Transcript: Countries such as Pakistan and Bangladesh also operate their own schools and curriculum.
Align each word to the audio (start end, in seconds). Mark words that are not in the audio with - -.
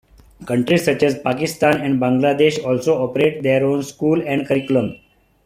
Countries 0.47 0.85
such 0.85 1.03
as 1.03 1.19
Pakistan 1.19 1.79
and 1.79 2.01
Bangladesh 2.01 2.65
also 2.65 3.03
operate 3.07 3.43
their 3.43 3.63
own 3.63 3.83
schools 3.83 4.23
and 4.25 4.47
curriculum. 4.47 4.95